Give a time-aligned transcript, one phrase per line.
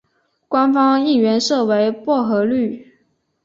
[0.47, 2.91] 官方应援色为薄荷绿。